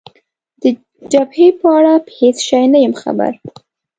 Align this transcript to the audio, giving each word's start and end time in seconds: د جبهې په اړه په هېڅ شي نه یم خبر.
د 0.61 0.63
جبهې 1.11 1.47
په 1.59 1.67
اړه 1.77 1.93
په 2.05 2.11
هېڅ 2.19 2.37
شي 2.47 2.63
نه 2.73 2.77
یم 2.85 2.93
خبر. 3.01 3.31